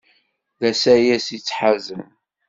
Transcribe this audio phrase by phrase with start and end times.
[0.59, 2.03] D asayes yettḥazen.